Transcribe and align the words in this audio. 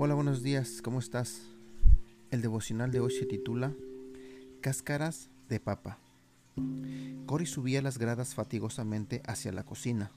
Hola, 0.00 0.14
buenos 0.14 0.44
días, 0.44 0.80
¿cómo 0.80 1.00
estás? 1.00 1.42
El 2.30 2.40
devocional 2.40 2.92
de 2.92 3.00
hoy 3.00 3.10
se 3.10 3.26
titula 3.26 3.74
Cáscaras 4.60 5.28
de 5.48 5.58
papa. 5.58 5.98
Cory 7.26 7.46
subía 7.46 7.82
las 7.82 7.98
gradas 7.98 8.36
fatigosamente 8.36 9.22
hacia 9.26 9.50
la 9.50 9.64
cocina. 9.64 10.12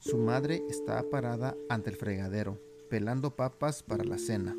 Su 0.00 0.18
madre 0.18 0.64
estaba 0.68 1.08
parada 1.08 1.54
ante 1.68 1.90
el 1.90 1.96
fregadero, 1.96 2.60
pelando 2.90 3.36
papas 3.36 3.84
para 3.84 4.02
la 4.02 4.18
cena. 4.18 4.56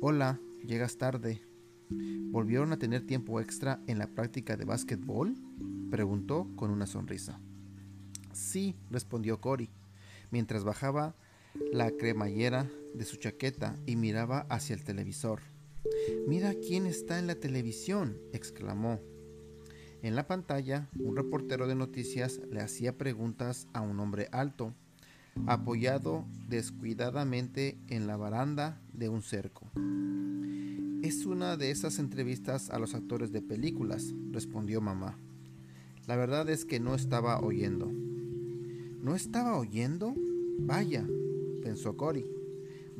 Hola, 0.00 0.38
llegas 0.64 0.96
tarde. 0.96 1.42
¿Volvieron 1.90 2.72
a 2.72 2.78
tener 2.78 3.04
tiempo 3.04 3.40
extra 3.40 3.80
en 3.88 3.98
la 3.98 4.06
práctica 4.06 4.56
de 4.56 4.66
básquetbol? 4.66 5.34
preguntó 5.90 6.46
con 6.54 6.70
una 6.70 6.86
sonrisa. 6.86 7.40
Sí, 8.32 8.76
respondió 8.88 9.40
Cory, 9.40 9.68
mientras 10.30 10.62
bajaba 10.62 11.16
la 11.72 11.90
cremallera 11.90 12.70
de 12.94 13.04
su 13.04 13.16
chaqueta 13.16 13.76
y 13.86 13.96
miraba 13.96 14.46
hacia 14.48 14.74
el 14.74 14.84
televisor. 14.84 15.40
Mira 16.26 16.54
quién 16.54 16.86
está 16.86 17.18
en 17.18 17.26
la 17.26 17.34
televisión, 17.34 18.18
exclamó. 18.32 19.00
En 20.02 20.16
la 20.16 20.26
pantalla, 20.26 20.88
un 20.98 21.16
reportero 21.16 21.66
de 21.66 21.74
noticias 21.74 22.40
le 22.50 22.60
hacía 22.60 22.96
preguntas 22.96 23.68
a 23.72 23.80
un 23.80 24.00
hombre 24.00 24.28
alto, 24.32 24.74
apoyado 25.46 26.24
descuidadamente 26.48 27.78
en 27.88 28.06
la 28.06 28.16
baranda 28.16 28.80
de 28.92 29.08
un 29.08 29.22
cerco. 29.22 29.70
Es 31.02 31.24
una 31.24 31.56
de 31.56 31.70
esas 31.70 31.98
entrevistas 31.98 32.70
a 32.70 32.78
los 32.78 32.94
actores 32.94 33.32
de 33.32 33.42
películas, 33.42 34.14
respondió 34.30 34.80
mamá. 34.80 35.18
La 36.06 36.16
verdad 36.16 36.48
es 36.50 36.64
que 36.64 36.80
no 36.80 36.94
estaba 36.94 37.40
oyendo. 37.40 37.90
¿No 39.02 39.14
estaba 39.14 39.56
oyendo? 39.56 40.14
Vaya, 40.58 41.06
pensó 41.62 41.96
Cory. 41.96 42.41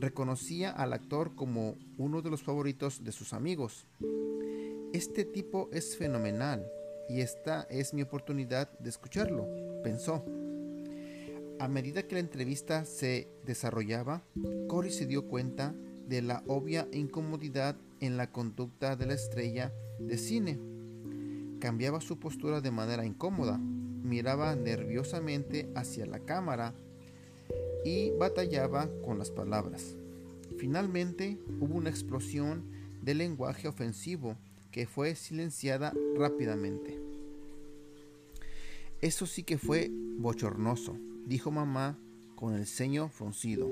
Reconocía 0.03 0.73
al 0.73 0.95
actor 0.95 1.37
como 1.37 1.77
uno 1.97 2.23
de 2.23 2.31
los 2.31 2.43
favoritos 2.43 3.05
de 3.05 3.13
sus 3.13 3.33
amigos. 3.33 3.87
Este 4.93 5.25
tipo 5.25 5.71
es 5.73 5.97
fenomenal 5.97 6.67
y 7.09 7.21
esta 7.21 7.69
es 7.71 7.95
mi 7.95 8.03
oportunidad 8.03 8.77
de 8.81 8.91
escucharlo, 8.91 9.47
pensó. 9.85 10.25
A 11.61 11.69
medida 11.69 12.03
que 12.03 12.17
la 12.17 12.21
entrevista 12.21 12.85
se 12.85 13.29
desarrollaba, 13.47 14.25
Cory 14.67 14.91
se 14.91 15.07
dio 15.07 15.29
cuenta 15.29 15.73
de 16.09 16.21
la 16.21 16.43
obvia 16.49 16.89
incomodidad 16.91 17.77
en 18.01 18.17
la 18.17 18.33
conducta 18.33 18.97
de 18.97 19.07
la 19.07 19.15
estrella 19.15 19.73
de 20.01 20.19
cine. 20.19 20.59
Cambiaba 21.61 22.01
su 22.01 22.19
postura 22.19 22.61
de 22.61 22.73
manera 22.73 23.07
incómoda, 23.07 23.57
miraba 23.57 24.57
nerviosamente 24.57 25.71
hacia 25.77 26.07
la 26.07 26.19
cámara 26.19 26.75
y 27.85 28.11
batallaba 28.13 28.89
con 29.05 29.19
las 29.19 29.31
palabras. 29.31 29.97
Finalmente 30.59 31.39
hubo 31.61 31.77
una 31.77 31.91
explosión 31.91 32.65
de 33.03 33.15
lenguaje 33.15 33.69
ofensivo 33.69 34.37
que 34.71 34.87
fue 34.87 35.15
silenciada 35.15 35.93
rápidamente. 36.17 36.99
Eso 39.01 39.27
sí 39.27 39.43
que 39.43 39.59
fue 39.59 39.91
bochornoso, 40.19 40.97
dijo 41.27 41.51
mamá 41.51 41.99
con 42.37 42.55
el 42.55 42.67
ceño 42.67 43.09
fruncido. 43.09 43.71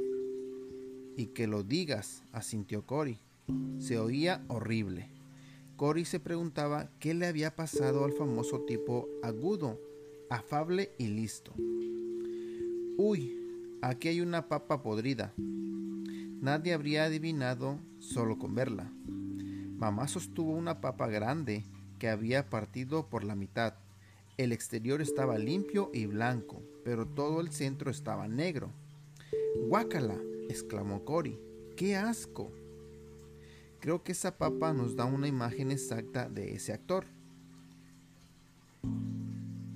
Y 1.17 1.27
que 1.27 1.47
lo 1.47 1.63
digas, 1.63 2.25
asintió 2.33 2.87
Cory. 2.87 3.19
Se 3.79 3.99
oía 3.99 4.45
horrible. 4.49 5.11
Cory 5.77 6.05
se 6.05 6.21
preguntaba 6.21 6.91
qué 6.99 7.15
le 7.15 7.27
había 7.27 7.57
pasado 7.57 8.05
al 8.05 8.13
famoso 8.13 8.61
tipo 8.63 9.09
agudo, 9.23 9.81
afable 10.29 10.93
y 10.99 11.07
listo. 11.07 11.53
Uy, 12.97 13.40
Aquí 13.83 14.09
hay 14.09 14.21
una 14.21 14.47
papa 14.47 14.83
podrida. 14.83 15.33
Nadie 15.39 16.75
habría 16.75 17.05
adivinado 17.05 17.79
solo 17.99 18.39
con 18.39 18.55
verla. 18.55 18.93
Mamá 19.79 20.07
sostuvo 20.07 20.53
una 20.53 20.83
papa 20.83 21.07
grande 21.07 21.65
que 21.99 22.11
había 22.11 22.51
partido 22.51 23.09
por 23.09 23.25
la 23.25 23.35
mitad. 23.35 23.73
El 24.37 24.53
exterior 24.53 25.01
estaba 25.01 25.39
limpio 25.39 25.91
y 25.95 26.05
blanco, 26.05 26.63
pero 26.85 27.07
todo 27.07 27.41
el 27.41 27.53
centro 27.53 27.91
estaba 27.91 28.29
negro. 28.29 28.71
¡Guácala! 29.69 30.19
exclamó 30.51 31.03
Cory. 31.07 31.39
¡Qué 31.75 31.97
asco! 31.97 32.53
Creo 33.81 34.03
que 34.03 34.13
esa 34.13 34.37
papa 34.37 34.75
nos 34.75 34.95
da 34.95 35.07
una 35.07 35.27
imagen 35.27 35.71
exacta 35.71 36.29
de 36.29 36.55
ese 36.55 36.75
actor. 36.75 37.07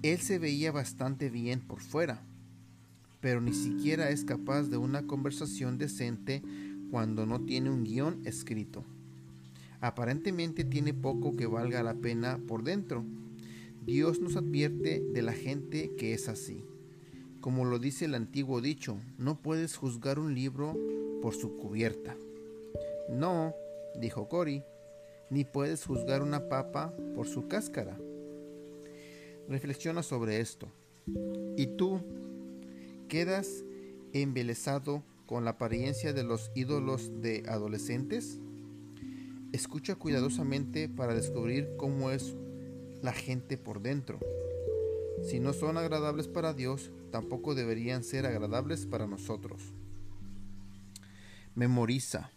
Él 0.02 0.18
se 0.18 0.38
veía 0.38 0.72
bastante 0.72 1.30
bien 1.30 1.60
por 1.60 1.80
fuera, 1.80 2.22
pero 3.24 3.40
ni 3.40 3.54
siquiera 3.54 4.10
es 4.10 4.22
capaz 4.22 4.64
de 4.64 4.76
una 4.76 5.06
conversación 5.06 5.78
decente 5.78 6.42
cuando 6.90 7.24
no 7.24 7.40
tiene 7.46 7.70
un 7.70 7.82
guion 7.82 8.20
escrito. 8.26 8.84
Aparentemente 9.80 10.62
tiene 10.62 10.92
poco 10.92 11.34
que 11.34 11.46
valga 11.46 11.82
la 11.82 11.94
pena 11.94 12.38
por 12.46 12.64
dentro. 12.64 13.02
Dios 13.86 14.20
nos 14.20 14.36
advierte 14.36 15.00
de 15.00 15.22
la 15.22 15.32
gente 15.32 15.94
que 15.96 16.12
es 16.12 16.28
así. 16.28 16.66
Como 17.40 17.64
lo 17.64 17.78
dice 17.78 18.04
el 18.04 18.14
antiguo 18.14 18.60
dicho, 18.60 19.00
no 19.16 19.40
puedes 19.40 19.74
juzgar 19.74 20.18
un 20.18 20.34
libro 20.34 20.76
por 21.22 21.34
su 21.34 21.56
cubierta. 21.56 22.18
No, 23.08 23.54
dijo 23.98 24.28
Cory, 24.28 24.64
ni 25.30 25.46
puedes 25.46 25.82
juzgar 25.86 26.20
una 26.20 26.50
papa 26.50 26.94
por 27.14 27.26
su 27.26 27.48
cáscara. 27.48 27.96
Reflexiona 29.48 30.02
sobre 30.02 30.40
esto. 30.40 30.68
¿Y 31.56 31.68
tú 31.78 32.02
¿Quedas 33.14 33.64
embelesado 34.12 35.04
con 35.26 35.44
la 35.44 35.52
apariencia 35.52 36.12
de 36.12 36.24
los 36.24 36.50
ídolos 36.56 37.12
de 37.20 37.44
adolescentes? 37.46 38.40
Escucha 39.52 39.94
cuidadosamente 39.94 40.88
para 40.88 41.14
descubrir 41.14 41.76
cómo 41.76 42.10
es 42.10 42.34
la 43.02 43.12
gente 43.12 43.56
por 43.56 43.80
dentro. 43.80 44.18
Si 45.22 45.38
no 45.38 45.52
son 45.52 45.76
agradables 45.76 46.26
para 46.26 46.54
Dios, 46.54 46.90
tampoco 47.12 47.54
deberían 47.54 48.02
ser 48.02 48.26
agradables 48.26 48.84
para 48.84 49.06
nosotros. 49.06 49.62
Memoriza. 51.54 52.32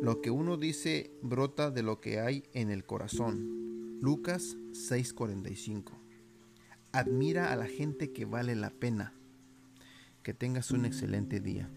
Lo 0.00 0.22
que 0.22 0.30
uno 0.30 0.56
dice 0.56 1.10
brota 1.20 1.70
de 1.70 1.82
lo 1.82 2.00
que 2.00 2.18
hay 2.18 2.44
en 2.54 2.70
el 2.70 2.86
corazón. 2.86 3.98
Lucas 4.00 4.56
6:45. 4.72 5.92
Admira 6.92 7.52
a 7.52 7.56
la 7.56 7.66
gente 7.66 8.10
que 8.14 8.24
vale 8.24 8.56
la 8.56 8.70
pena 8.70 9.12
que 10.22 10.34
tengas 10.34 10.70
un 10.70 10.84
excelente 10.84 11.40
día. 11.40 11.68